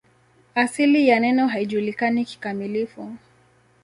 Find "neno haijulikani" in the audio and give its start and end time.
1.19-2.25